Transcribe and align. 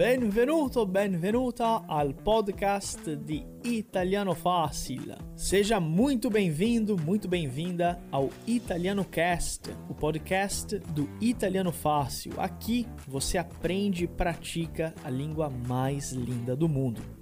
Benvenuto, 0.00 0.86
benvenuta 0.86 1.84
al 1.86 2.14
podcast 2.14 3.16
di 3.16 3.44
Italiano 3.62 4.34
Fácil. 4.34 5.14
Seja 5.36 5.78
muito 5.78 6.30
bem-vindo, 6.30 6.96
muito 6.96 7.28
bem-vinda 7.28 8.00
ao 8.10 8.30
Italiano 8.46 9.04
Cast, 9.04 9.70
o 9.88 9.94
podcast 9.94 10.78
do 10.78 11.06
Italiano 11.20 11.70
Fácil. 11.70 12.32
Aqui 12.38 12.86
você 13.06 13.36
aprende 13.36 14.04
e 14.04 14.08
pratica 14.08 14.94
a 15.04 15.10
língua 15.10 15.50
mais 15.50 16.12
linda 16.12 16.56
do 16.56 16.68
mundo. 16.68 17.19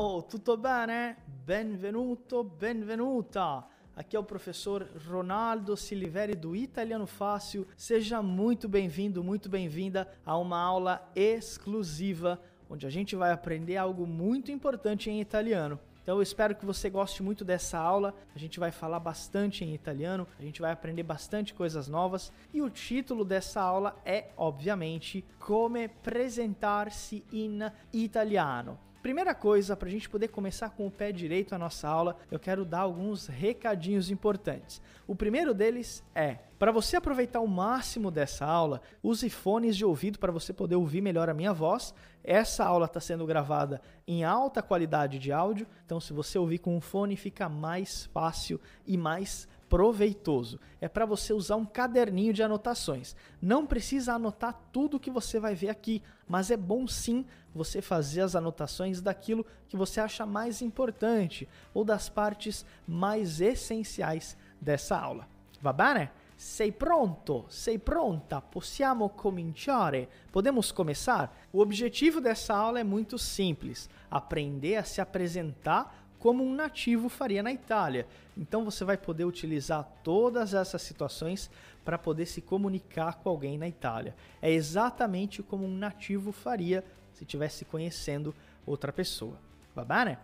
Ciao, 0.00 0.22
tutto 0.22 0.56
bene? 0.56 1.14
Benvenuto, 1.44 2.42
benvenuta! 2.42 3.62
Aqui 3.94 4.16
é 4.16 4.18
o 4.18 4.24
professor 4.24 4.88
Ronaldo 5.06 5.76
Siliveri 5.76 6.34
do 6.34 6.56
Italiano 6.56 7.06
Fácil. 7.06 7.66
Seja 7.76 8.22
muito 8.22 8.66
bem-vindo, 8.66 9.22
muito 9.22 9.50
bem-vinda 9.50 10.10
a 10.24 10.38
uma 10.38 10.58
aula 10.58 11.06
exclusiva 11.14 12.40
onde 12.70 12.86
a 12.86 12.90
gente 12.90 13.14
vai 13.14 13.30
aprender 13.30 13.76
algo 13.76 14.06
muito 14.06 14.50
importante 14.50 15.10
em 15.10 15.20
italiano. 15.20 15.78
Então 16.02 16.16
eu 16.16 16.22
espero 16.22 16.54
que 16.54 16.64
você 16.64 16.88
goste 16.88 17.22
muito 17.22 17.44
dessa 17.44 17.78
aula. 17.78 18.14
A 18.34 18.38
gente 18.38 18.58
vai 18.58 18.70
falar 18.70 19.00
bastante 19.00 19.66
em 19.66 19.74
italiano, 19.74 20.26
a 20.38 20.42
gente 20.42 20.62
vai 20.62 20.72
aprender 20.72 21.02
bastante 21.02 21.52
coisas 21.52 21.88
novas 21.88 22.32
e 22.54 22.62
o 22.62 22.70
título 22.70 23.22
dessa 23.22 23.60
aula 23.60 23.94
é, 24.02 24.30
obviamente, 24.34 25.22
Come 25.38 25.88
presentar-se 25.88 27.22
in 27.30 27.70
italiano. 27.92 28.78
Primeira 29.02 29.34
coisa, 29.34 29.74
para 29.74 29.88
a 29.88 29.90
gente 29.90 30.10
poder 30.10 30.28
começar 30.28 30.68
com 30.70 30.86
o 30.86 30.90
pé 30.90 31.10
direito 31.10 31.54
a 31.54 31.58
nossa 31.58 31.88
aula, 31.88 32.18
eu 32.30 32.38
quero 32.38 32.66
dar 32.66 32.80
alguns 32.80 33.26
recadinhos 33.28 34.10
importantes. 34.10 34.82
O 35.06 35.16
primeiro 35.16 35.54
deles 35.54 36.04
é: 36.14 36.36
para 36.58 36.70
você 36.70 36.96
aproveitar 36.96 37.40
o 37.40 37.48
máximo 37.48 38.10
dessa 38.10 38.44
aula, 38.44 38.82
use 39.02 39.30
fones 39.30 39.74
de 39.74 39.86
ouvido 39.86 40.18
para 40.18 40.30
você 40.30 40.52
poder 40.52 40.76
ouvir 40.76 41.00
melhor 41.00 41.30
a 41.30 41.34
minha 41.34 41.54
voz. 41.54 41.94
Essa 42.22 42.66
aula 42.66 42.84
está 42.84 43.00
sendo 43.00 43.24
gravada 43.24 43.80
em 44.06 44.22
alta 44.22 44.62
qualidade 44.62 45.18
de 45.18 45.32
áudio, 45.32 45.66
então 45.86 45.98
se 45.98 46.12
você 46.12 46.38
ouvir 46.38 46.58
com 46.58 46.76
um 46.76 46.80
fone, 46.80 47.16
fica 47.16 47.48
mais 47.48 48.04
fácil 48.12 48.60
e 48.86 48.98
mais 48.98 49.48
proveitoso. 49.70 50.58
É 50.80 50.88
para 50.88 51.06
você 51.06 51.32
usar 51.32 51.54
um 51.54 51.64
caderninho 51.64 52.34
de 52.34 52.42
anotações. 52.42 53.14
Não 53.40 53.64
precisa 53.64 54.14
anotar 54.14 54.60
tudo 54.72 54.98
que 54.98 55.10
você 55.10 55.38
vai 55.38 55.54
ver 55.54 55.68
aqui, 55.68 56.02
mas 56.28 56.50
é 56.50 56.56
bom 56.56 56.86
sim 56.88 57.24
você 57.54 57.80
fazer 57.80 58.20
as 58.22 58.34
anotações 58.34 59.00
daquilo 59.00 59.46
que 59.68 59.76
você 59.76 60.00
acha 60.00 60.26
mais 60.26 60.60
importante 60.60 61.48
ou 61.72 61.84
das 61.84 62.08
partes 62.08 62.66
mais 62.86 63.40
essenciais 63.40 64.36
dessa 64.60 64.98
aula. 64.98 65.28
Va 65.62 65.72
bene? 65.72 66.10
Sei 66.36 66.72
pronto? 66.72 67.44
Sei 67.50 67.78
pronta? 67.78 68.40
Possiamo 68.40 69.10
cominciare? 69.10 70.08
Podemos 70.32 70.72
começar? 70.72 71.38
O 71.52 71.60
objetivo 71.60 72.18
dessa 72.18 72.54
aula 72.56 72.80
é 72.80 72.84
muito 72.84 73.18
simples: 73.18 73.90
aprender 74.10 74.76
a 74.76 74.84
se 74.84 75.02
apresentar 75.02 75.99
como 76.20 76.44
um 76.44 76.54
nativo 76.54 77.08
faria 77.08 77.42
na 77.42 77.50
Itália. 77.50 78.06
Então 78.36 78.64
você 78.64 78.84
vai 78.84 78.96
poder 78.96 79.24
utilizar 79.24 79.82
todas 80.04 80.54
essas 80.54 80.82
situações 80.82 81.50
para 81.84 81.98
poder 81.98 82.26
se 82.26 82.40
comunicar 82.40 83.14
com 83.14 83.30
alguém 83.30 83.58
na 83.58 83.66
Itália. 83.66 84.14
É 84.40 84.52
exatamente 84.52 85.42
como 85.42 85.64
um 85.64 85.76
nativo 85.76 86.30
faria 86.30 86.84
se 87.14 87.24
estivesse 87.24 87.64
conhecendo 87.64 88.34
outra 88.64 88.92
pessoa. 88.92 89.40
Va 89.74 89.84
bene? 89.84 90.18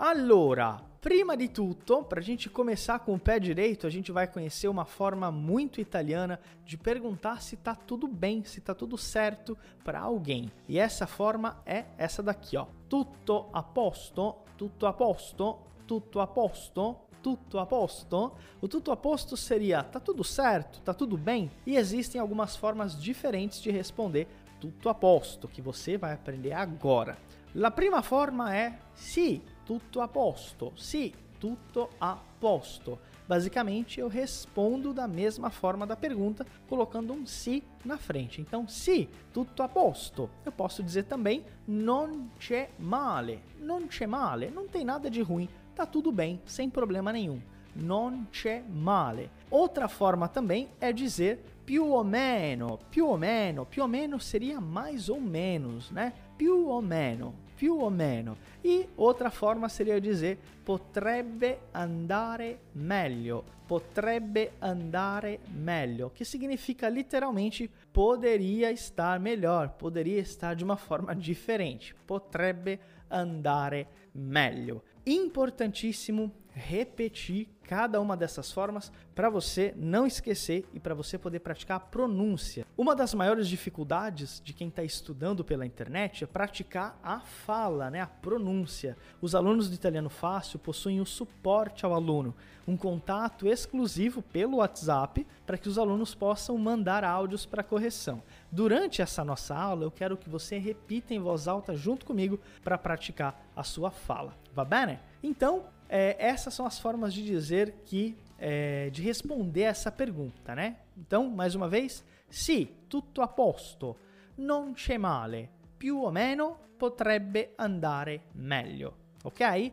Allora, 0.05 0.83
prima 1.01 1.37
di 1.37 1.47
tutto, 1.47 2.03
para 2.03 2.19
a 2.19 2.23
gente 2.25 2.51
começar 2.51 2.99
com 2.99 3.15
o 3.15 3.21
pé 3.21 3.39
direito, 3.39 3.87
a 3.87 3.91
gente 3.91 4.11
vai 4.11 4.27
conhecer 4.27 4.67
uma 4.67 4.85
forma 4.85 5.31
muito 5.31 5.81
italiana 5.81 6.41
de 6.65 6.77
perguntar 6.77 7.41
se 7.41 7.57
tá 7.57 7.77
tudo 7.77 8.09
bem, 8.09 8.43
se 8.43 8.61
tá 8.61 8.75
tudo 8.75 8.99
certo 8.99 9.57
para 9.85 10.01
alguém. 10.01 10.51
E 10.69 10.77
essa 10.77 11.07
forma 11.07 11.63
é 11.65 11.85
essa 11.97 12.21
daqui, 12.21 12.57
ó. 12.57 12.67
Tutto 12.89 13.49
a 13.53 13.63
posto, 13.63 14.39
tutto 14.59 14.89
a 14.89 14.93
posto, 14.93 15.59
tutto 15.87 16.21
a 16.21 16.27
posto, 16.27 16.97
tutto 17.23 17.61
a 17.61 17.65
posto. 17.65 18.33
O 18.61 18.67
tutto 18.67 18.91
a 18.91 18.97
posto 18.97 19.37
seria 19.37 19.85
tá 19.85 20.01
tudo 20.01 20.25
certo, 20.25 20.81
tá 20.81 20.93
tudo 20.93 21.17
bem? 21.17 21.49
E 21.65 21.77
existem 21.77 22.21
algumas 22.21 22.57
formas 22.57 23.01
diferentes 23.01 23.63
de 23.63 23.71
responder 23.71 24.27
tutto 24.61 24.89
a 24.89 24.95
posto, 24.95 25.47
que 25.47 25.63
você 25.63 25.97
vai 25.97 26.13
aprender 26.13 26.55
agora. 26.55 27.17
La 27.55 27.71
prima 27.71 28.03
forma 28.03 28.57
é 28.57 28.79
sì, 28.95 29.43
tutto 29.73 30.03
a 30.03 30.09
posto. 30.09 30.73
Sì, 30.75 31.15
tutto 31.39 31.91
a 31.99 32.19
posto. 32.39 32.99
Basicamente, 33.27 34.01
eu 34.01 34.09
respondo 34.09 34.93
da 34.93 35.07
mesma 35.07 35.49
forma 35.49 35.87
da 35.87 35.97
pergunta, 35.97 36.45
colocando 36.69 37.15
um 37.15 37.25
si 37.25 37.63
na 37.83 37.97
frente. 37.97 38.39
Então, 38.39 38.69
sì, 38.69 39.09
tutto 39.33 39.63
a 39.63 39.69
posto. 39.69 40.29
Eu 40.45 40.53
posso 40.53 40.83
dizer 40.83 41.05
também 41.05 41.43
non 41.67 42.33
c'è 42.39 42.69
male. 42.77 43.45
Non 43.59 43.87
c'è 43.87 44.05
male, 44.05 44.51
não 44.51 44.69
tem 44.69 44.85
nada 44.85 45.09
de 45.09 45.23
ruim, 45.23 45.49
tá 45.75 45.87
tudo 45.87 46.13
bem, 46.13 46.39
sem 46.45 46.69
problema 46.69 47.11
nenhum. 47.11 47.41
Non 47.75 48.27
c'è 48.31 48.63
male. 48.69 49.31
Outra 49.49 49.89
forma 49.89 50.29
também 50.29 50.69
é 50.79 50.93
dizer 50.93 51.43
più 51.65 51.95
o 51.95 52.05
meno, 52.05 52.79
più 52.91 53.07
o 53.07 53.17
meno, 53.17 53.65
più 53.65 53.85
o 53.85 53.89
meno 53.89 54.19
seria 54.19 54.61
mais 54.61 55.09
ou 55.09 55.19
menos, 55.19 55.91
né? 55.91 56.13
Più 56.37 56.69
o 56.69 56.83
meno, 56.83 57.35
più 57.63 57.77
o 57.77 57.91
meno. 57.91 58.39
E 58.61 58.89
outra 58.97 59.31
forma 59.31 59.69
seria 59.69 60.01
dizer 60.01 60.37
potrebbe 60.65 61.69
andare 61.71 62.59
meglio, 62.73 63.45
potrebbe 63.65 64.55
andare 64.59 65.39
meglio, 65.47 66.11
que 66.13 66.25
significa 66.25 66.89
literalmente 66.89 67.71
poderia 67.93 68.69
estar 68.73 69.21
melhor, 69.21 69.77
poderia 69.77 70.21
estar 70.21 70.57
de 70.57 70.65
uma 70.65 70.75
forma 70.75 71.15
diferente. 71.15 71.95
Potrebbe 72.05 72.81
andare 73.07 73.87
meglio. 74.11 74.83
Importantíssimo 75.05 76.33
repetir 76.55 77.49
cada 77.63 78.01
uma 78.01 78.17
dessas 78.17 78.53
formas 78.53 78.93
para 79.15 79.31
você 79.31 79.73
não 79.77 80.07
esquecer 80.07 80.67
e 80.75 80.81
para 80.81 80.95
você 80.95 81.17
poder 81.17 81.41
praticar 81.41 81.77
a 81.79 81.81
pronúncia. 81.81 82.67
Uma 82.77 82.95
das 82.95 83.15
maiores 83.15 83.49
dificuldades 83.49 84.43
de 84.45 84.53
quem 84.53 84.69
está 84.69 84.83
estudando 84.83 85.45
pela 85.45 85.65
internet 85.65 86.25
é 86.25 86.27
praticar 86.27 86.99
a 87.03 87.21
fala, 87.21 87.91
né, 87.91 88.01
a 88.01 88.07
pronúncia. 88.07 88.97
Os 89.21 89.35
alunos 89.35 89.69
do 89.69 89.75
Italiano 89.75 90.11
Fácil 90.11 90.59
possuem 90.59 91.01
o 91.01 91.07
suporte 91.07 91.85
ao 91.85 91.95
aluno, 91.95 92.35
um 92.67 92.77
contato 92.77 93.47
exclusivo 93.49 94.21
pelo 94.23 94.59
WhatsApp 94.59 95.27
para 95.47 95.59
que 95.59 95.69
os 95.69 95.79
alunos 95.79 96.15
possam 96.15 96.57
mandar 96.59 97.05
áudios 97.05 97.47
para 97.47 97.63
correção. 97.63 98.23
Durante 98.51 99.01
essa 99.01 99.25
nossa 99.25 99.57
aula, 99.57 99.85
eu 99.85 99.91
quero 99.91 100.17
que 100.17 100.29
você 100.29 100.59
repita 100.59 101.15
em 101.15 101.19
voz 101.19 101.49
alta 101.49 101.75
junto 101.75 102.05
comigo 102.05 102.39
para 102.63 102.77
praticar 102.77 103.43
a 103.57 103.63
sua 103.63 103.91
fala. 103.91 104.37
Va 104.55 104.65
bene? 104.65 104.99
Então, 105.23 105.65
é, 105.93 106.17
essas 106.19 106.55
são 106.55 106.65
as 106.65 106.79
formas 106.79 107.13
de 107.13 107.23
dizer 107.23 107.75
que, 107.85 108.17
é, 108.39 108.89
de 108.89 109.03
responder 109.03 109.63
essa 109.63 109.93
pergunta, 109.93 110.55
né? 110.55 110.79
Então, 110.97 111.29
mais 111.29 111.55
uma 111.55 111.69
vez, 111.69 112.03
sì, 112.31 112.69
tutto 112.89 113.21
a 113.21 113.29
posto. 113.29 113.99
non 114.37 114.73
c'è 114.73 114.97
male. 114.97 115.51
Più 115.77 115.99
o 115.99 116.11
meno 116.11 116.71
potrebbe 116.77 117.53
andare 117.57 118.29
meglio. 118.33 118.97
Ok? 119.25 119.73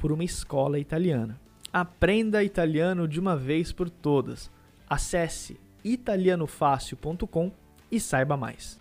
por 0.00 0.10
uma 0.10 0.24
escola 0.24 0.78
italiana. 0.78 1.38
Aprenda 1.70 2.42
italiano 2.42 3.06
de 3.06 3.20
uma 3.20 3.36
vez 3.36 3.70
por 3.70 3.90
todas. 3.90 4.50
Acesse 4.88 5.60
italianofácil.com 5.84 7.52
e 7.92 8.00
saiba 8.00 8.34
mais. 8.34 8.80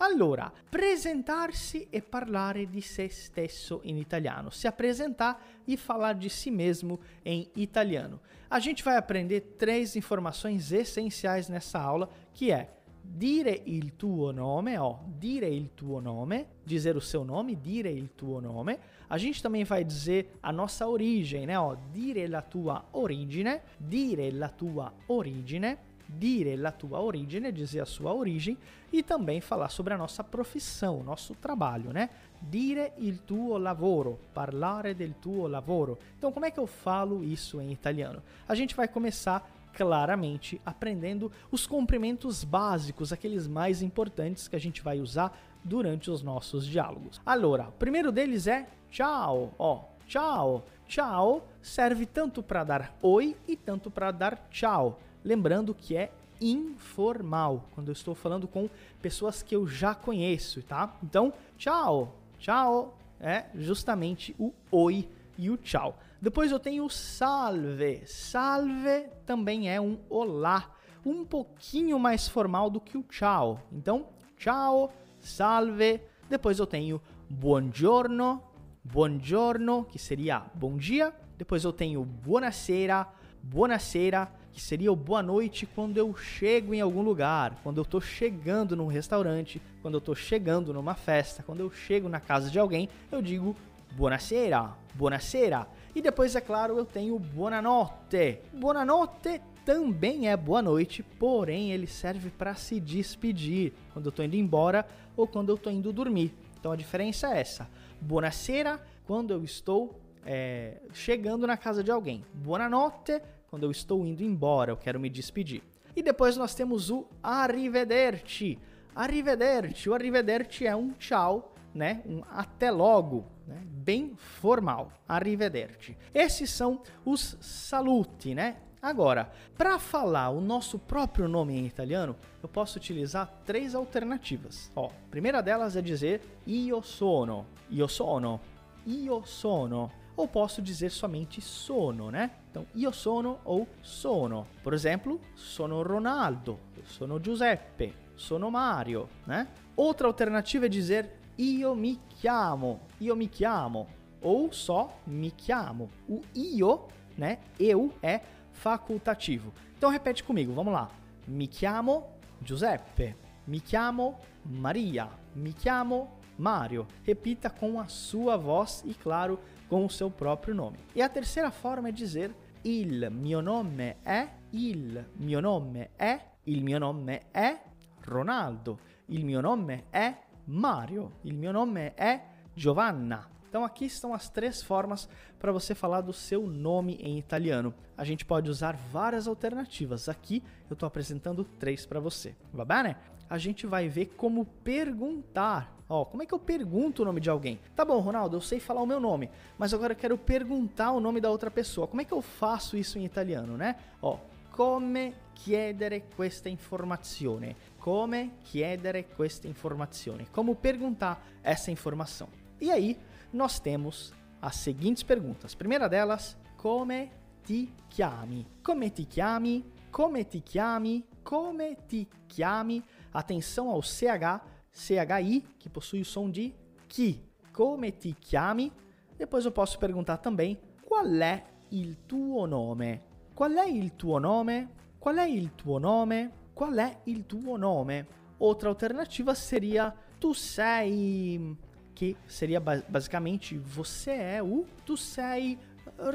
Allora, 0.00 0.50
presentarsi 0.70 1.86
e 1.92 2.00
parlare 2.00 2.64
di 2.64 2.80
se 2.80 3.10
stesso 3.10 3.82
in 3.84 3.98
italiano. 3.98 4.50
Se 4.50 4.66
apresentar 4.66 5.38
e 5.66 5.76
falar 5.76 6.14
de 6.14 6.30
si 6.30 6.50
mesmo 6.50 6.98
em 7.22 7.50
italiano. 7.54 8.18
A 8.48 8.58
gente 8.58 8.82
vai 8.82 8.96
aprender 8.96 9.42
três 9.58 9.96
informações 9.96 10.72
essenciais 10.72 11.46
nessa 11.50 11.78
aula, 11.78 12.08
que 12.32 12.50
é 12.50 12.70
dire 13.10 13.62
il 13.64 13.96
tuo 13.96 14.30
nome, 14.30 14.76
ó, 14.78 14.98
dire 15.18 15.48
il 15.48 15.70
tuo 15.74 16.00
nome, 16.00 16.46
dizer 16.62 16.94
o 16.96 17.00
seu 17.00 17.24
nome, 17.24 17.58
dire 17.60 17.90
il 17.90 18.10
tuo 18.14 18.40
nome. 18.40 18.78
A 19.08 19.16
gente 19.16 19.42
também 19.42 19.64
vai 19.64 19.84
dizer 19.84 20.38
a 20.42 20.52
nossa 20.52 20.86
origem, 20.86 21.46
né, 21.46 21.58
ó, 21.58 21.74
dire 21.92 22.26
la 22.28 22.42
tua 22.42 22.84
origine, 22.92 23.62
dire 23.78 24.30
la 24.30 24.50
tua 24.50 24.92
origine, 25.06 25.78
dire 26.06 26.56
la 26.56 26.70
tua 26.72 27.00
origine, 27.00 27.52
dizer 27.52 27.80
a 27.80 27.86
sua 27.86 28.12
origem 28.12 28.56
e 28.92 29.02
também 29.02 29.40
falar 29.40 29.68
sobre 29.68 29.94
a 29.94 29.98
nossa 29.98 30.22
profissão, 30.22 31.02
nosso 31.02 31.34
trabalho, 31.34 31.92
né? 31.92 32.08
Dire 32.40 32.92
il 32.98 33.18
tuo 33.26 33.58
lavoro, 33.58 34.18
parlare 34.32 34.94
del 34.94 35.14
tuo 35.20 35.46
lavoro. 35.46 35.98
Então, 36.16 36.32
como 36.32 36.46
é 36.46 36.50
que 36.50 36.60
eu 36.60 36.66
falo 36.66 37.22
isso 37.22 37.60
em 37.60 37.72
italiano? 37.72 38.22
A 38.46 38.54
gente 38.54 38.74
vai 38.74 38.88
começar 38.88 39.46
claramente 39.78 40.60
aprendendo 40.66 41.30
os 41.52 41.68
cumprimentos 41.68 42.42
básicos, 42.42 43.12
aqueles 43.12 43.46
mais 43.46 43.80
importantes 43.80 44.48
que 44.48 44.56
a 44.56 44.58
gente 44.58 44.82
vai 44.82 44.98
usar 44.98 45.40
durante 45.62 46.10
os 46.10 46.20
nossos 46.20 46.66
diálogos. 46.66 47.20
Allora, 47.24 47.68
o 47.68 47.72
primeiro 47.72 48.10
deles 48.10 48.48
é 48.48 48.68
ciao, 48.90 49.54
ó, 49.56 49.84
ciao. 50.08 50.64
Ciao 50.88 51.46
serve 51.60 52.06
tanto 52.06 52.42
para 52.42 52.64
dar 52.64 52.98
oi 53.02 53.36
e 53.46 53.54
tanto 53.54 53.90
para 53.90 54.10
dar 54.10 54.48
tchau. 54.50 54.98
Lembrando 55.22 55.74
que 55.74 55.94
é 55.94 56.10
informal, 56.40 57.64
quando 57.74 57.88
eu 57.88 57.92
estou 57.92 58.14
falando 58.14 58.48
com 58.48 58.70
pessoas 59.00 59.42
que 59.42 59.54
eu 59.54 59.66
já 59.66 59.94
conheço, 59.94 60.62
tá? 60.62 60.96
Então, 61.02 61.32
tchau, 61.56 62.16
tchau 62.38 62.96
é 63.20 63.46
justamente 63.54 64.34
o 64.38 64.52
oi 64.70 65.08
e 65.38 65.48
o 65.48 65.56
tchau. 65.56 65.96
Depois 66.20 66.50
eu 66.50 66.58
tenho 66.58 66.84
o 66.84 66.90
salve. 66.90 68.02
Salve 68.04 69.06
também 69.24 69.70
é 69.70 69.80
um 69.80 70.00
olá, 70.10 70.70
um 71.06 71.24
pouquinho 71.24 71.98
mais 71.98 72.26
formal 72.26 72.68
do 72.68 72.80
que 72.80 72.98
o 72.98 73.04
tchau. 73.04 73.62
Então, 73.72 74.08
tchau, 74.36 74.92
salve. 75.20 76.00
Depois 76.28 76.58
eu 76.58 76.66
tenho 76.66 77.00
buongiorno, 77.30 78.42
buongiorno, 78.82 79.84
que 79.84 79.98
seria 79.98 80.42
bom 80.54 80.76
dia. 80.76 81.14
Depois 81.38 81.62
eu 81.62 81.72
tenho 81.72 82.04
buonasera, 82.04 83.06
buonasera, 83.40 84.28
que 84.52 84.60
seria 84.60 84.90
o 84.90 84.96
boa 84.96 85.22
noite 85.22 85.66
quando 85.66 85.98
eu 85.98 86.16
chego 86.16 86.74
em 86.74 86.80
algum 86.80 87.00
lugar, 87.00 87.60
quando 87.62 87.78
eu 87.78 87.82
estou 87.82 88.00
chegando 88.00 88.74
num 88.74 88.88
restaurante, 88.88 89.62
quando 89.80 89.94
eu 89.94 89.98
estou 89.98 90.16
chegando 90.16 90.74
numa 90.74 90.94
festa, 90.94 91.44
quando 91.44 91.60
eu 91.60 91.70
chego 91.70 92.08
na 92.08 92.18
casa 92.18 92.50
de 92.50 92.58
alguém, 92.58 92.88
eu 93.12 93.22
digo 93.22 93.54
buonasera, 93.92 94.72
buonasera. 94.98 95.68
E 95.94 96.02
depois, 96.02 96.34
é 96.34 96.40
claro, 96.40 96.76
eu 96.76 96.84
tenho 96.84 97.16
buonanotte. 97.20 98.40
Buonanotte 98.52 99.40
também 99.64 100.28
é 100.28 100.36
boa 100.36 100.60
noite, 100.60 101.04
porém 101.20 101.70
ele 101.70 101.86
serve 101.86 102.30
para 102.30 102.56
se 102.56 102.80
despedir 102.80 103.72
quando 103.92 104.06
eu 104.06 104.10
estou 104.10 104.24
indo 104.24 104.34
embora 104.34 104.84
ou 105.16 105.26
quando 105.26 105.50
eu 105.50 105.54
estou 105.54 105.72
indo 105.72 105.92
dormir. 105.92 106.34
Então 106.58 106.72
a 106.72 106.76
diferença 106.76 107.32
é 107.32 107.40
essa. 107.40 107.68
Buonasera 108.00 108.84
quando 109.06 109.32
eu 109.32 109.44
estou 109.44 110.00
é, 110.26 110.78
chegando 110.92 111.46
na 111.46 111.56
casa 111.56 111.84
de 111.84 111.92
alguém. 111.92 112.24
Buonanotte 112.34 113.22
quando 113.48 113.62
eu 113.62 113.70
estou 113.70 114.04
indo 114.04 114.22
embora, 114.22 114.72
eu 114.72 114.76
quero 114.76 114.98
me 114.98 115.08
despedir. 115.08 115.62
E 115.94 116.02
depois 116.02 116.36
nós 116.36 116.54
temos 116.54 116.90
o 116.90 117.06
arrivederci. 117.22 118.58
Arrivederci. 118.94 119.88
O 119.88 119.94
arrivederci 119.94 120.66
é 120.66 120.74
um 120.74 120.90
tchau, 120.90 121.54
né? 121.74 122.02
Um 122.06 122.22
até 122.30 122.70
logo, 122.70 123.24
né? 123.46 123.62
Bem 123.64 124.14
formal. 124.16 124.92
Arrivederci. 125.08 125.96
Esses 126.14 126.50
são 126.50 126.82
os 127.04 127.36
saluti, 127.40 128.34
né? 128.34 128.56
Agora, 128.80 129.30
para 129.56 129.78
falar 129.78 130.30
o 130.30 130.40
nosso 130.40 130.78
próprio 130.78 131.26
nome 131.26 131.56
em 131.56 131.66
italiano, 131.66 132.14
eu 132.42 132.48
posso 132.48 132.78
utilizar 132.78 133.28
três 133.44 133.74
alternativas. 133.74 134.70
Ó, 134.76 134.86
a 134.86 135.10
primeira 135.10 135.42
delas 135.42 135.74
é 135.74 135.82
dizer 135.82 136.20
io 136.46 136.80
sono, 136.82 137.44
io 137.68 137.88
sono, 137.88 138.40
io 138.86 139.24
sono 139.24 139.90
ou 140.14 140.26
posso 140.26 140.60
dizer 140.60 140.90
somente 140.90 141.40
sono, 141.40 142.10
né? 142.10 142.30
Então, 142.50 142.66
io 142.74 142.90
sono 142.92 143.38
ou 143.44 143.68
sono. 143.82 144.46
Por 144.62 144.74
exemplo, 144.74 145.20
sono 145.34 145.82
Ronaldo, 145.82 146.58
sono 146.84 147.20
Giuseppe, 147.20 147.94
sono 148.16 148.50
Mario, 148.50 149.08
né? 149.26 149.46
Outra 149.76 150.08
alternativa 150.08 150.66
é 150.66 150.68
dizer 150.68 151.17
io 151.38 151.74
mi 151.74 151.98
chiamo, 152.08 152.80
io 152.98 153.14
mi 153.14 153.28
chiamo, 153.28 153.86
ou 154.20 154.52
só 154.52 155.00
mi 155.06 155.30
chiamo. 155.30 155.88
O 156.08 156.20
io, 156.34 156.88
né? 157.16 157.38
Eu 157.58 157.92
é 158.02 158.20
facultativo. 158.52 159.52
Então 159.76 159.90
repete 159.90 160.24
comigo, 160.24 160.52
vamos 160.52 160.72
lá. 160.72 160.90
Mi 161.26 161.46
chiamo 161.46 162.18
Giuseppe, 162.42 163.16
mi 163.46 163.60
chiamo 163.60 164.18
Maria, 164.44 165.08
mi 165.34 165.52
chiamo 165.52 166.18
Mario. 166.36 166.86
Repita 167.04 167.50
com 167.50 167.78
a 167.78 167.86
sua 167.86 168.36
voz 168.36 168.82
e, 168.84 168.94
claro, 168.94 169.38
com 169.68 169.84
o 169.84 169.90
seu 169.90 170.10
próprio 170.10 170.54
nome. 170.54 170.78
E 170.94 171.02
a 171.02 171.08
terceira 171.08 171.50
forma 171.50 171.88
é 171.88 171.92
dizer 171.92 172.34
il 172.64 173.08
mio 173.12 173.40
nome 173.40 173.98
è, 174.02 174.28
il 174.52 175.06
mio 175.14 175.40
nome 175.40 175.90
è, 175.96 176.20
il 176.44 176.62
mio 176.62 176.78
nome 176.78 177.30
è 177.30 177.62
Ronaldo, 178.02 178.80
il 179.06 179.24
mio 179.24 179.40
nome 179.40 179.84
è 179.90 180.26
Mario, 180.48 181.12
il 181.24 181.36
mio 181.36 181.52
nome 181.52 181.92
è 181.94 182.22
Giovanna. 182.54 183.28
Então 183.50 183.64
aqui 183.64 183.84
estão 183.84 184.14
as 184.14 184.30
três 184.30 184.62
formas 184.62 185.06
para 185.38 185.52
você 185.52 185.74
falar 185.74 186.00
do 186.00 186.12
seu 186.14 186.46
nome 186.46 186.94
em 187.02 187.18
italiano. 187.18 187.74
A 187.98 188.02
gente 188.02 188.24
pode 188.24 188.48
usar 188.48 188.74
várias 188.74 189.28
alternativas. 189.28 190.08
Aqui 190.08 190.42
eu 190.70 190.72
estou 190.72 190.86
apresentando 190.86 191.44
três 191.44 191.84
para 191.84 192.00
você. 192.00 192.34
Va 192.50 192.64
bene? 192.64 192.96
A 193.28 193.36
gente 193.36 193.66
vai 193.66 193.90
ver 193.90 194.06
como 194.16 194.46
perguntar 194.64 195.76
Ó, 195.90 196.04
como 196.04 196.22
é 196.22 196.26
que 196.26 196.34
eu 196.34 196.38
pergunto 196.38 197.00
o 197.00 197.04
nome 197.04 197.18
de 197.18 197.30
alguém? 197.30 197.58
Tá 197.74 197.82
bom, 197.82 197.98
Ronaldo, 198.00 198.36
eu 198.36 198.42
sei 198.42 198.60
falar 198.60 198.82
o 198.82 198.86
meu 198.86 199.00
nome, 199.00 199.30
mas 199.56 199.72
agora 199.72 199.94
eu 199.94 199.96
quero 199.96 200.18
perguntar 200.18 200.92
o 200.92 201.00
nome 201.00 201.18
da 201.18 201.30
outra 201.30 201.50
pessoa. 201.50 201.86
Como 201.86 202.02
é 202.02 202.04
que 202.04 202.12
eu 202.12 202.20
faço 202.20 202.76
isso 202.76 202.98
em 202.98 203.06
italiano, 203.06 203.56
né? 203.56 203.76
Ó, 204.02 204.18
come 204.52 205.14
chiedere 205.34 206.04
questa 206.14 206.50
informazione? 206.50 207.56
Come 207.78 208.38
chiedere 208.42 209.06
questa 209.06 209.46
informazione? 209.46 210.26
Como 210.30 210.54
perguntar 210.54 211.24
essa 211.42 211.70
informação? 211.70 212.28
E 212.60 212.70
aí, 212.70 212.98
nós 213.32 213.58
temos 213.60 214.12
as 214.40 214.56
seguintes 214.56 215.02
perguntas. 215.02 215.54
Primeira 215.54 215.88
delas, 215.88 216.36
come 216.56 217.10
ti 217.44 217.72
chiami? 217.88 218.46
Come 218.62 218.90
ti 218.90 219.06
chiami? 219.06 219.64
Come 219.90 220.24
ti 220.24 220.40
chiami? 220.40 221.06
Come 221.22 221.76
ti 221.86 222.06
chiami? 222.26 222.82
Atenção 223.12 223.70
ao 223.70 223.80
CH 223.80 224.58
CHI, 224.72 225.44
que 225.58 225.68
possui 225.68 226.00
o 226.00 226.04
som 226.04 226.30
de 226.30 226.54
chi. 226.88 227.20
Come 227.52 227.90
ti 227.90 228.14
chiami? 228.14 228.72
Depois 229.16 229.44
eu 229.44 229.50
posso 229.50 229.78
perguntar 229.78 230.18
também 230.18 230.58
qual 230.82 231.06
é 231.20 231.44
il 231.72 231.96
tuo 232.06 232.46
nome? 232.46 233.02
Qual 233.34 233.52
è 233.52 233.68
il 233.68 233.90
tuo 233.96 234.18
nome? 234.18 234.68
Qual 234.98 235.16
è 235.16 235.28
il 235.28 235.50
tuo 235.54 235.78
nome? 235.78 236.32
Qual 236.58 236.74
è 236.74 237.02
il 237.04 237.24
tuo 237.24 237.56
nome? 237.56 238.04
Outra 238.38 238.68
alternativa 238.68 239.32
seria 239.32 239.94
tu 240.18 240.32
sei 240.32 241.56
que 241.94 242.16
seria 242.26 242.58
basicamente 242.58 243.56
você 243.56 244.10
é 244.10 244.42
o 244.42 244.66
tu 244.84 244.96
sei 244.96 245.56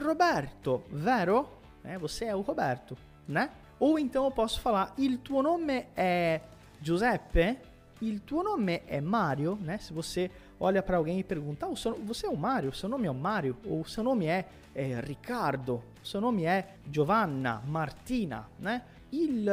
Roberto, 0.03 0.83
vero? 0.91 1.47
É, 1.81 1.97
você 1.97 2.25
é 2.25 2.35
o 2.35 2.41
Roberto, 2.41 2.97
né? 3.25 3.51
Ou 3.79 3.97
então 3.97 4.25
eu 4.25 4.31
posso 4.31 4.59
falar 4.59 4.93
il 4.97 5.19
tuo 5.19 5.41
nome 5.41 5.85
é 5.95 6.41
Giuseppe? 6.81 7.57
Il 8.01 8.19
tuo 8.19 8.43
nome 8.43 8.83
é 8.85 8.99
Mario, 8.99 9.55
né? 9.61 9.77
Se 9.77 9.93
você 9.93 10.29
olha 10.59 10.83
para 10.83 10.97
alguém 10.97 11.19
e 11.19 11.23
pergunta, 11.23 11.69
oh, 11.69 11.75
seu, 11.77 11.95
você 12.03 12.25
é 12.25 12.29
o 12.29 12.35
Mario? 12.35 12.73
Seu 12.73 12.89
nome 12.89 13.07
é 13.07 13.11
Mario? 13.13 13.55
Ou 13.65 13.85
seu 13.85 14.03
nome 14.03 14.25
é, 14.25 14.45
é 14.75 14.99
Riccardo? 14.99 15.81
Seu 16.03 16.19
nome 16.19 16.43
é 16.43 16.75
Giovanna, 16.91 17.61
Martina, 17.65 18.49
né? 18.59 18.83
Il 19.09 19.47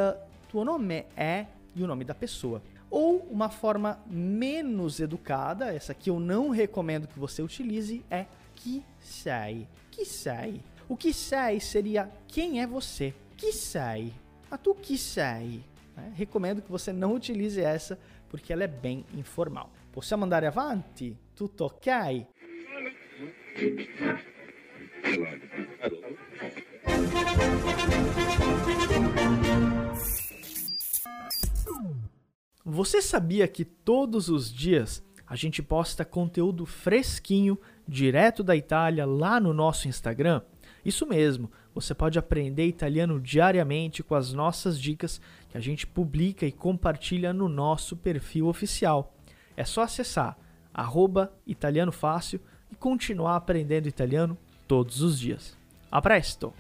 tuo 0.51 0.65
nome 0.65 1.07
é 1.17 1.47
e 1.77 1.83
o 1.83 1.87
nome 1.87 2.05
da 2.05 2.15
pessoa. 2.15 2.61
Ou 2.91 3.19
uma 3.31 3.49
forma 3.49 4.03
menos 4.07 4.99
educada, 4.99 5.73
essa 5.73 5.95
que 5.95 6.11
eu 6.11 6.19
não 6.19 6.51
recomendo 6.51 7.07
que 7.07 7.19
você 7.19 7.41
utilize, 7.41 8.05
é 8.11 8.27
que 8.57 8.85
sei. 8.99 9.69
Que 9.93 10.05
sei. 10.05 10.61
O 10.89 10.97
que 10.97 11.13
sei 11.13 11.61
seria 11.61 12.11
quem 12.27 12.61
é 12.61 12.67
você. 12.67 13.15
Que 13.37 13.53
sei. 13.53 14.13
A 14.51 14.59
tu 14.59 14.75
que 14.75 14.99
sei. 14.99 15.63
É, 15.97 16.11
recomendo 16.15 16.61
que 16.61 16.71
você 16.71 16.93
não 16.93 17.15
utilize 17.15 17.61
essa 17.61 17.97
porque 18.29 18.53
ela 18.53 18.65
é 18.65 18.69
bem 18.69 19.07
informal. 19.15 19.71
Possiamo 19.93 20.25
andare 20.25 20.47
avanti? 20.47 21.17
Tutto 21.35 21.67
ok? 21.67 22.27
Você 32.65 33.01
sabia 33.01 33.49
que 33.49 33.65
todos 33.65 34.29
os 34.29 34.53
dias 34.53 35.03
a 35.27 35.35
gente 35.35 35.63
posta 35.63 36.05
conteúdo 36.05 36.67
fresquinho, 36.67 37.59
direto 37.89 38.43
da 38.43 38.55
Itália, 38.55 39.07
lá 39.07 39.41
no 39.41 39.55
nosso 39.55 39.89
Instagram? 39.89 40.43
Isso 40.85 41.07
mesmo, 41.07 41.51
você 41.75 41.95
pode 41.95 42.19
aprender 42.19 42.67
italiano 42.67 43.19
diariamente 43.19 44.03
com 44.03 44.15
as 44.15 44.35
nossas 44.35 44.79
dicas 44.79 45.21
que 45.49 45.57
a 45.57 45.61
gente 45.61 45.87
publica 45.87 46.45
e 46.45 46.53
compartilha 46.53 47.33
no 47.33 47.49
nosso 47.49 47.97
perfil 47.97 48.47
oficial. 48.47 49.15
É 49.57 49.65
só 49.65 49.83
acessar 49.83 50.37
arroba 50.73 51.33
italiano 51.47 51.93
fácil 51.93 52.41
e 52.71 52.77
continuar 52.77 53.37
aprendendo 53.37 53.89
italiano 53.89 54.37
todos 54.69 55.01
os 55.01 55.19
dias. 55.19 55.57
A 55.91 56.01
presto! 56.03 56.53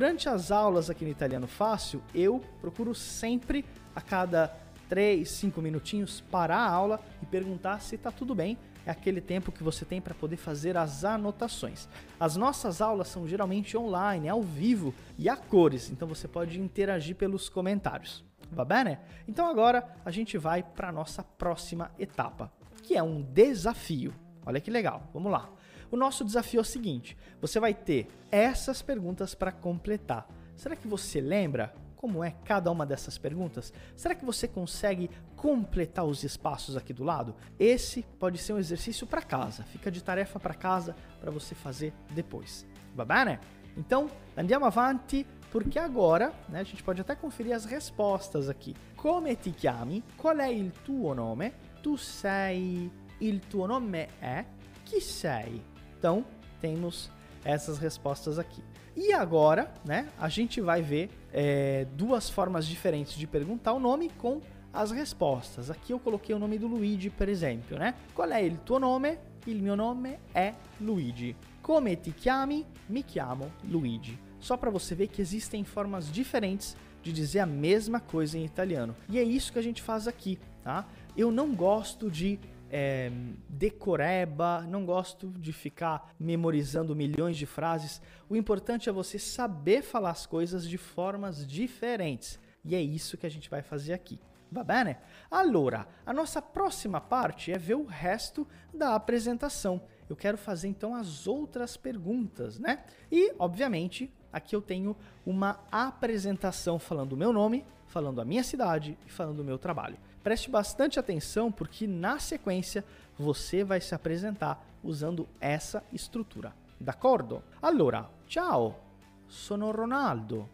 Durante 0.00 0.30
as 0.30 0.50
aulas 0.50 0.88
aqui 0.88 1.04
no 1.04 1.10
Italiano 1.10 1.46
Fácil, 1.46 2.02
eu 2.14 2.40
procuro 2.58 2.94
sempre, 2.94 3.66
a 3.94 4.00
cada 4.00 4.48
3, 4.88 5.28
5 5.28 5.60
minutinhos, 5.60 6.22
parar 6.22 6.56
a 6.56 6.70
aula 6.70 7.00
e 7.22 7.26
perguntar 7.26 7.82
se 7.82 7.96
está 7.96 8.10
tudo 8.10 8.34
bem. 8.34 8.56
É 8.86 8.90
aquele 8.90 9.20
tempo 9.20 9.52
que 9.52 9.62
você 9.62 9.84
tem 9.84 10.00
para 10.00 10.14
poder 10.14 10.38
fazer 10.38 10.74
as 10.74 11.04
anotações. 11.04 11.86
As 12.18 12.34
nossas 12.34 12.80
aulas 12.80 13.08
são 13.08 13.28
geralmente 13.28 13.76
online, 13.76 14.26
ao 14.26 14.40
vivo 14.40 14.94
e 15.18 15.28
a 15.28 15.36
cores, 15.36 15.90
então 15.90 16.08
você 16.08 16.26
pode 16.26 16.58
interagir 16.58 17.14
pelos 17.14 17.50
comentários. 17.50 18.24
Va 18.50 18.64
bene? 18.64 18.98
Então 19.28 19.46
agora 19.46 19.86
a 20.02 20.10
gente 20.10 20.38
vai 20.38 20.62
para 20.62 20.88
a 20.88 20.92
nossa 20.92 21.22
próxima 21.22 21.90
etapa, 21.98 22.50
que 22.82 22.96
é 22.96 23.02
um 23.02 23.20
desafio. 23.20 24.14
Olha 24.46 24.62
que 24.62 24.70
legal, 24.70 25.10
vamos 25.12 25.30
lá. 25.30 25.50
O 25.90 25.96
nosso 25.96 26.24
desafio 26.24 26.58
é 26.58 26.60
o 26.62 26.64
seguinte: 26.64 27.16
você 27.40 27.58
vai 27.58 27.74
ter 27.74 28.08
essas 28.30 28.82
perguntas 28.82 29.34
para 29.34 29.52
completar. 29.52 30.28
Será 30.56 30.76
que 30.76 30.86
você 30.86 31.20
lembra 31.20 31.72
como 31.96 32.24
é 32.24 32.30
cada 32.44 32.70
uma 32.70 32.86
dessas 32.86 33.18
perguntas? 33.18 33.72
Será 33.94 34.14
que 34.14 34.24
você 34.24 34.48
consegue 34.48 35.10
completar 35.36 36.04
os 36.04 36.24
espaços 36.24 36.76
aqui 36.76 36.92
do 36.92 37.04
lado? 37.04 37.34
Esse 37.58 38.02
pode 38.18 38.38
ser 38.38 38.54
um 38.54 38.58
exercício 38.58 39.06
para 39.06 39.20
casa. 39.20 39.64
Fica 39.64 39.90
de 39.90 40.02
tarefa 40.02 40.38
para 40.40 40.54
casa 40.54 40.96
para 41.20 41.30
você 41.30 41.54
fazer 41.54 41.92
depois. 42.10 42.66
Va 42.94 43.04
bene? 43.04 43.38
Então, 43.76 44.08
andiamo 44.36 44.64
avanti 44.64 45.26
porque 45.50 45.78
agora 45.78 46.32
né, 46.48 46.60
a 46.60 46.64
gente 46.64 46.82
pode 46.82 47.00
até 47.00 47.14
conferir 47.14 47.54
as 47.54 47.64
respostas 47.64 48.48
aqui. 48.48 48.74
Come 48.96 49.34
ti 49.36 49.52
chiami? 49.52 50.02
Qual 50.16 50.38
é 50.38 50.52
il 50.52 50.72
tuo 50.84 51.14
nome? 51.14 51.52
Tu 51.82 51.98
sei. 51.98 52.90
Il 53.20 53.40
tuo 53.40 53.66
nome 53.66 54.08
é? 54.20 54.44
Chi 54.84 55.00
sei? 55.00 55.62
Então, 56.00 56.24
temos 56.62 57.10
essas 57.44 57.76
respostas 57.76 58.38
aqui. 58.38 58.64
E 58.96 59.12
agora, 59.12 59.70
né, 59.84 60.08
a 60.18 60.30
gente 60.30 60.58
vai 60.58 60.80
ver 60.80 61.10
é, 61.30 61.86
duas 61.92 62.30
formas 62.30 62.66
diferentes 62.66 63.12
de 63.12 63.26
perguntar 63.26 63.74
o 63.74 63.78
nome 63.78 64.08
com 64.16 64.40
as 64.72 64.90
respostas. 64.90 65.70
Aqui 65.70 65.92
eu 65.92 65.98
coloquei 65.98 66.34
o 66.34 66.38
nome 66.38 66.58
do 66.58 66.66
Luigi, 66.66 67.10
por 67.10 67.28
exemplo, 67.28 67.78
né? 67.78 67.94
Qual 68.14 68.30
é 68.32 68.42
il 68.42 68.56
tuo 68.64 68.78
nome? 68.78 69.18
Il 69.46 69.62
mio 69.62 69.76
nome 69.76 70.20
è 70.32 70.54
Luigi. 70.80 71.36
Come 71.60 71.96
ti 71.96 72.12
chiami? 72.12 72.64
Mi 72.88 73.02
chiamo 73.02 73.52
Luigi 73.64 74.18
só 74.40 74.56
para 74.56 74.70
você 74.70 74.94
ver 74.94 75.08
que 75.08 75.20
existem 75.20 75.62
formas 75.62 76.10
diferentes 76.10 76.76
de 77.02 77.12
dizer 77.12 77.40
a 77.40 77.46
mesma 77.46 78.00
coisa 78.00 78.36
em 78.38 78.44
italiano. 78.44 78.96
E 79.08 79.18
é 79.18 79.22
isso 79.22 79.52
que 79.52 79.58
a 79.58 79.62
gente 79.62 79.82
faz 79.82 80.08
aqui, 80.08 80.38
tá? 80.62 80.86
Eu 81.16 81.30
não 81.30 81.54
gosto 81.54 82.10
de 82.10 82.38
é, 82.70 83.10
decoreba, 83.48 84.62
não 84.62 84.86
gosto 84.86 85.28
de 85.38 85.52
ficar 85.52 86.14
memorizando 86.18 86.94
milhões 86.94 87.36
de 87.36 87.46
frases. 87.46 88.00
O 88.28 88.36
importante 88.36 88.88
é 88.88 88.92
você 88.92 89.18
saber 89.18 89.82
falar 89.82 90.10
as 90.10 90.26
coisas 90.26 90.68
de 90.68 90.78
formas 90.78 91.46
diferentes. 91.46 92.38
E 92.64 92.74
é 92.74 92.80
isso 92.80 93.16
que 93.16 93.26
a 93.26 93.30
gente 93.30 93.50
vai 93.50 93.62
fazer 93.62 93.92
aqui. 93.92 94.18
Va 94.52 94.64
bene? 94.64 94.96
Allora, 95.30 95.86
a 96.04 96.12
nossa 96.12 96.42
próxima 96.42 97.00
parte 97.00 97.52
é 97.52 97.58
ver 97.58 97.76
o 97.76 97.86
resto 97.86 98.46
da 98.74 98.94
apresentação. 98.94 99.82
Eu 100.08 100.16
quero 100.16 100.36
fazer 100.36 100.66
então 100.66 100.94
as 100.94 101.28
outras 101.28 101.76
perguntas, 101.76 102.58
né? 102.58 102.84
E, 103.12 103.32
obviamente, 103.38 104.12
aqui 104.32 104.54
eu 104.54 104.62
tenho 104.62 104.96
uma 105.24 105.60
apresentação 105.70 106.78
falando 106.78 107.12
o 107.12 107.16
meu 107.16 107.32
nome, 107.32 107.64
falando 107.86 108.20
a 108.20 108.24
minha 108.24 108.42
cidade 108.42 108.96
e 109.06 109.10
falando 109.10 109.40
o 109.40 109.44
meu 109.44 109.58
trabalho. 109.58 109.98
Preste 110.22 110.50
bastante 110.50 110.98
atenção 110.98 111.50
porque 111.50 111.86
na 111.86 112.18
sequência 112.18 112.84
você 113.18 113.64
vai 113.64 113.80
se 113.80 113.94
apresentar 113.94 114.64
usando 114.82 115.28
essa 115.40 115.82
estrutura. 115.92 116.54
D'accordo? 116.78 117.42
Allora, 117.60 118.08
ciao, 118.26 118.78
sono 119.26 119.70
Ronaldo, 119.70 120.48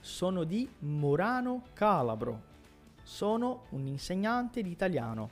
sono 0.00 0.44
di 0.44 0.68
Murano 0.80 1.62
Calabro, 1.74 2.42
sono 3.02 3.64
un 3.70 3.86
insegnante 3.86 4.62
di 4.62 4.70
italiano. 4.70 5.30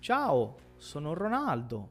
Ciao, 0.00 0.56
sono 0.76 1.14
Ronaldo, 1.14 1.90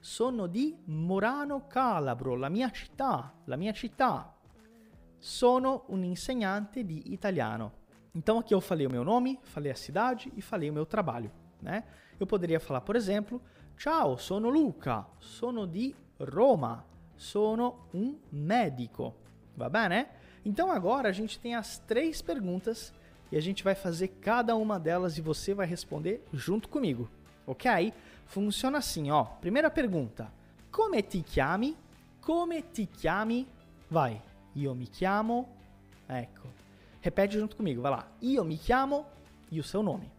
sono 0.00 0.46
di 0.46 0.76
Murano 0.84 1.66
Calabro, 1.66 2.36
la 2.36 2.48
mia 2.48 2.70
città, 2.70 3.32
la 3.44 3.56
mia 3.56 3.72
città. 3.72 4.33
Sono 5.24 5.82
um 5.88 6.04
insegnante 6.04 6.82
de 6.82 7.02
italiano. 7.06 7.72
Então 8.14 8.38
aqui 8.38 8.52
eu 8.52 8.60
falei 8.60 8.86
o 8.86 8.90
meu 8.90 9.02
nome, 9.02 9.40
falei 9.42 9.72
a 9.72 9.74
cidade 9.74 10.30
e 10.36 10.42
falei 10.42 10.68
o 10.68 10.72
meu 10.72 10.84
trabalho, 10.84 11.32
né? 11.62 11.84
Eu 12.20 12.26
poderia 12.26 12.60
falar, 12.60 12.82
por 12.82 12.94
exemplo, 12.94 13.40
Ciao, 13.78 14.18
sono 14.18 14.50
Luca, 14.50 15.06
sono 15.18 15.66
di 15.66 15.96
Roma, 16.20 16.84
sono 17.16 17.88
um 17.94 18.18
médico. 18.30 19.14
Va 19.56 19.70
bene? 19.70 20.06
Então 20.44 20.70
agora 20.70 21.08
a 21.08 21.12
gente 21.12 21.38
tem 21.38 21.54
as 21.54 21.78
três 21.78 22.20
perguntas 22.20 22.92
e 23.32 23.36
a 23.38 23.40
gente 23.40 23.64
vai 23.64 23.74
fazer 23.74 24.08
cada 24.20 24.54
uma 24.54 24.78
delas 24.78 25.16
e 25.16 25.22
você 25.22 25.54
vai 25.54 25.66
responder 25.66 26.22
junto 26.34 26.68
comigo, 26.68 27.08
ok? 27.46 27.94
Funciona 28.26 28.76
assim, 28.76 29.10
ó. 29.10 29.24
Primeira 29.24 29.70
pergunta: 29.70 30.30
Come 30.70 31.02
ti 31.02 31.22
chiami? 31.22 31.74
Come 32.20 32.60
ti 32.60 32.84
chiami? 32.84 33.48
Vai. 33.88 34.20
Io 34.54 34.74
mi 34.74 34.88
chiamo. 34.88 35.46
Ecco. 36.06 36.62
Repete 37.00 37.36
junto 37.36 37.56
comigo, 37.56 37.82
vai 37.82 37.92
lá. 37.92 38.06
Io 38.20 38.44
mi 38.44 38.56
chiamo 38.56 39.06
e 39.50 39.58
o 39.58 39.62
seu 39.62 39.82
nome. 39.82 40.10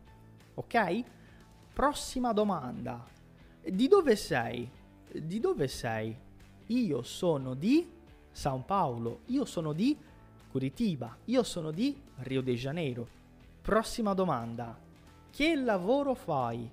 Ok? 0.56 1.04
Prossima 1.74 2.32
domanda. 2.32 3.04
Di 3.62 3.88
dove 3.88 4.16
sei? 4.16 4.70
Di 5.12 5.40
dove 5.40 5.68
sei? 5.68 6.16
Io 6.68 7.02
sono 7.04 7.54
di 7.54 7.90
San 8.32 8.64
Paolo. 8.66 9.22
Io 9.28 9.46
sono 9.46 9.74
di 9.74 9.98
Curitiba. 10.52 11.18
Io 11.26 11.44
sono 11.44 11.72
di 11.72 12.00
Rio 12.18 12.42
de 12.42 12.54
Janeiro. 12.54 13.08
Prossima 13.62 14.14
domanda. 14.14 14.78
Che 15.32 15.56
lavoro 15.56 16.14
fai? 16.14 16.70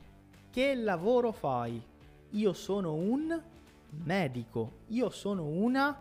Che 0.50 0.74
lavoro 0.74 1.32
fai? 1.32 1.82
Io 2.30 2.52
sono 2.52 2.94
un 2.94 3.40
medico. 4.04 4.72
Io 4.88 5.10
sono 5.10 5.44
una 5.44 5.96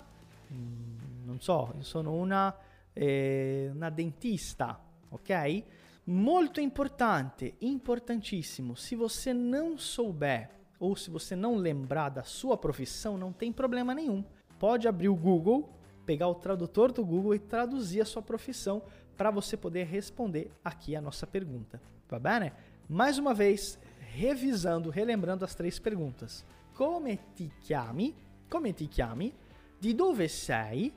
non 1.31 1.39
so, 1.39 1.73
sono 1.79 2.13
una, 2.13 2.53
eh, 2.91 3.71
una 3.73 3.89
dentista, 3.89 4.77
ok? 5.09 5.63
Molto 6.05 6.59
importante, 6.59 7.55
importantíssimo. 7.59 8.75
Se 8.75 8.95
você 8.95 9.33
não 9.33 9.77
souber 9.77 10.49
ou 10.77 10.95
se 10.95 11.09
você 11.09 11.35
não 11.35 11.55
lembrar 11.55 12.09
da 12.09 12.23
sua 12.23 12.57
profissão, 12.57 13.17
não 13.17 13.31
tem 13.31 13.53
problema 13.53 13.95
nenhum. 13.95 14.25
Pode 14.59 14.87
abrir 14.87 15.07
o 15.07 15.15
Google, 15.15 15.69
pegar 16.05 16.27
o 16.27 16.35
tradutor 16.35 16.91
do 16.91 17.05
Google 17.05 17.35
e 17.35 17.39
traduzir 17.39 18.01
a 18.01 18.05
sua 18.05 18.21
profissão 18.21 18.81
para 19.15 19.31
você 19.31 19.55
poder 19.55 19.85
responder 19.85 20.51
aqui 20.63 20.95
a 20.95 21.01
nossa 21.01 21.25
pergunta. 21.25 21.81
Tá 22.07 22.19
bem? 22.19 22.51
Mais 22.89 23.17
uma 23.17 23.33
vez, 23.33 23.79
revisando, 23.99 24.89
relembrando 24.89 25.45
as 25.45 25.55
três 25.55 25.79
perguntas. 25.79 26.43
Come 26.73 27.17
ti 27.35 27.49
chiami? 27.61 28.13
Come 28.49 28.73
ti 28.73 28.87
chiami? 28.87 29.33
Di 29.79 29.93
dove 29.93 30.27
sei? 30.27 30.91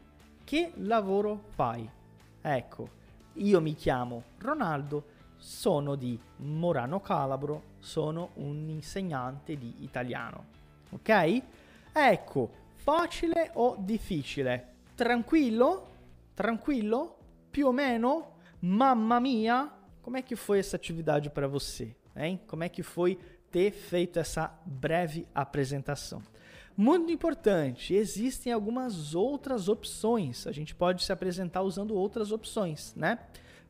Che 0.45 0.73
lavoro 0.77 1.45
fai? 1.55 1.89
Ecco, 2.43 2.89
io 3.35 3.63
mi 3.63 3.75
chiamo 3.75 4.25
Ronaldo, 4.41 5.07
sono 5.39 5.95
di 5.95 6.21
Morano 6.37 7.01
Calabro, 7.01 7.63
sono 7.79 8.33
un 8.35 8.69
insegnante 8.69 9.57
di 9.57 9.77
italiano. 9.79 10.45
Ok? 10.91 11.43
Ecco, 11.95 12.51
facile 12.75 13.53
o 13.55 13.77
difficile? 13.79 14.75
Tranquillo? 14.95 15.89
Tranquillo? 16.35 17.17
Più 17.51 17.69
o 17.69 17.73
meno? 17.73 18.37
Mamma 18.59 19.19
mia? 19.21 19.73
Como 20.03 20.19
é 20.19 20.23
que 20.23 20.37
foi 20.37 20.59
essa 20.59 20.77
atividade 20.77 21.31
para 21.31 21.49
você? 21.49 21.97
Hein? 22.15 22.39
Como 22.47 22.63
é 22.63 22.69
que 22.69 22.83
foi 22.83 23.19
ter 23.51 23.73
feito 23.73 24.19
essa 24.19 24.55
breve 24.63 25.27
apresentação? 25.35 26.21
Muito 26.77 27.13
importante, 27.13 27.95
existem 27.95 28.53
algumas 28.53 29.15
outras 29.15 29.69
opções. 29.69 30.45
A 30.45 30.51
gente 30.51 30.75
pode 30.75 31.05
se 31.05 31.13
apresentar 31.13 31.63
usando 31.63 31.95
outras 31.95 32.33
opções, 32.33 32.93
né? 32.97 33.21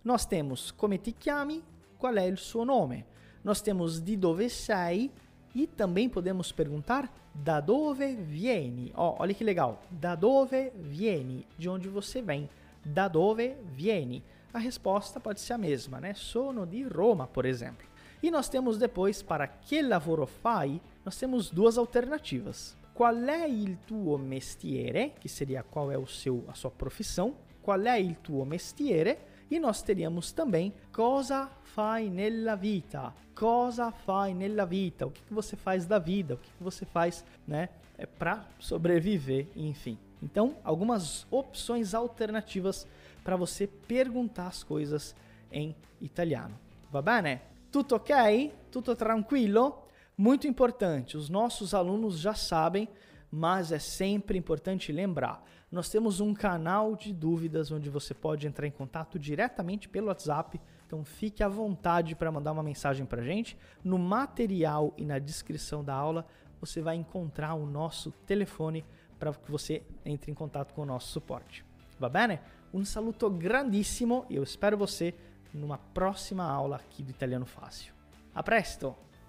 Nós 0.02 0.24
temos 0.24 0.70
come 0.70 0.96
ti 0.96 1.14
chiami, 1.18 1.62
qual 1.98 2.16
é 2.16 2.30
o 2.30 2.36
seu 2.38 2.64
nome? 2.64 3.04
Nós 3.42 3.60
temos 3.60 4.00
di 4.00 4.16
dove 4.16 4.48
sei 4.48 5.10
e 5.54 5.66
também 5.66 6.08
podemos 6.08 6.50
perguntar 6.50 7.12
da 7.34 7.60
dove 7.60 8.14
vieni. 8.14 8.90
Oh, 8.96 9.16
olha 9.18 9.34
que 9.34 9.44
legal. 9.44 9.82
Da 9.90 10.14
dove 10.14 10.72
vieni? 10.74 11.46
De 11.58 11.68
onde 11.68 11.88
você 11.88 12.22
vem? 12.22 12.48
Da 12.82 13.06
dove 13.06 13.54
vieni? 13.72 14.22
A 14.50 14.58
resposta 14.58 15.20
pode 15.20 15.40
ser 15.40 15.52
a 15.52 15.58
mesma, 15.58 16.00
né? 16.00 16.14
Sono 16.14 16.66
di 16.66 16.82
Roma, 16.84 17.26
por 17.26 17.44
exemplo. 17.44 17.86
E 18.22 18.30
nós 18.30 18.48
temos 18.48 18.78
depois 18.78 19.22
para 19.22 19.46
que 19.46 19.82
lavoro 19.82 20.26
fai, 20.26 20.80
nós 21.04 21.18
temos 21.18 21.50
duas 21.50 21.76
alternativas. 21.76 22.74
Qual 22.94 23.28
é 23.28 23.48
il 23.48 23.78
tuo 23.78 24.16
mestiere, 24.16 25.14
que 25.20 25.28
seria 25.28 25.64
qual 25.64 25.90
é 25.90 25.98
o 25.98 26.06
seu 26.06 26.44
a 26.46 26.54
sua 26.54 26.70
profissão? 26.70 27.34
Qual 27.60 27.84
é 27.86 28.00
il 28.00 28.16
tuo 28.18 28.44
mestiere? 28.44 29.18
E 29.50 29.58
nós 29.58 29.82
teríamos 29.82 30.32
também 30.32 30.72
cosa 30.92 31.50
fai 31.74 32.08
nella 32.08 32.54
vita? 32.54 33.12
Cosa 33.34 33.90
fai 33.90 34.32
nella 34.32 34.64
vita? 34.64 35.06
O 35.06 35.10
que, 35.10 35.22
que 35.22 35.34
você 35.34 35.56
faz 35.56 35.86
da 35.86 35.98
vida? 35.98 36.34
O 36.34 36.36
que, 36.38 36.50
que 36.50 36.62
você 36.62 36.86
faz, 36.86 37.24
né, 37.46 37.68
é 37.98 38.06
para 38.06 38.46
sobreviver, 38.60 39.48
enfim. 39.56 39.98
Então, 40.22 40.56
algumas 40.62 41.26
opções 41.30 41.94
alternativas 41.94 42.86
para 43.24 43.36
você 43.36 43.66
perguntar 43.66 44.46
as 44.46 44.62
coisas 44.62 45.16
em 45.50 45.74
italiano. 46.00 46.58
Va 46.92 47.02
bene? 47.02 47.40
Tutto 47.70 47.96
ok? 47.96 48.52
Tutto 48.70 48.94
tranquilo? 48.94 49.83
Muito 50.16 50.46
importante, 50.46 51.16
os 51.16 51.28
nossos 51.28 51.74
alunos 51.74 52.20
já 52.20 52.34
sabem, 52.34 52.88
mas 53.30 53.72
é 53.72 53.80
sempre 53.80 54.38
importante 54.38 54.92
lembrar. 54.92 55.44
Nós 55.72 55.88
temos 55.88 56.20
um 56.20 56.32
canal 56.32 56.94
de 56.94 57.12
dúvidas 57.12 57.72
onde 57.72 57.90
você 57.90 58.14
pode 58.14 58.46
entrar 58.46 58.64
em 58.64 58.70
contato 58.70 59.18
diretamente 59.18 59.88
pelo 59.88 60.06
WhatsApp. 60.06 60.60
Então 60.86 61.04
fique 61.04 61.42
à 61.42 61.48
vontade 61.48 62.14
para 62.14 62.30
mandar 62.30 62.52
uma 62.52 62.62
mensagem 62.62 63.04
para 63.04 63.22
a 63.22 63.24
gente. 63.24 63.58
No 63.82 63.98
material 63.98 64.94
e 64.96 65.04
na 65.04 65.18
descrição 65.18 65.82
da 65.82 65.94
aula 65.94 66.24
você 66.60 66.80
vai 66.80 66.94
encontrar 66.94 67.54
o 67.54 67.66
nosso 67.66 68.12
telefone 68.24 68.84
para 69.18 69.32
que 69.32 69.50
você 69.50 69.82
entre 70.04 70.30
em 70.30 70.34
contato 70.34 70.72
com 70.72 70.82
o 70.82 70.86
nosso 70.86 71.08
suporte. 71.08 71.64
Va 71.98 72.08
bene? 72.08 72.38
Um 72.72 72.84
saluto 72.84 73.28
grandissimo 73.28 74.26
e 74.30 74.36
eu 74.36 74.44
espero 74.44 74.78
você 74.78 75.12
numa 75.52 75.78
próxima 75.78 76.44
aula 76.44 76.76
aqui 76.76 77.02
do 77.02 77.10
Italiano 77.10 77.46
Fácil. 77.46 77.92
A 78.32 78.44
presto! 78.44 79.03